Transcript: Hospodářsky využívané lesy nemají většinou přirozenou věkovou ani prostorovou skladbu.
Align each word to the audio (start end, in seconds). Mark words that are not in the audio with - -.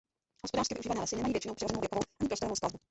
Hospodářsky 0.43 0.73
využívané 0.73 0.99
lesy 1.01 1.15
nemají 1.15 1.33
většinou 1.33 1.55
přirozenou 1.55 1.79
věkovou 1.81 2.01
ani 2.21 2.27
prostorovou 2.27 2.55
skladbu. 2.55 2.79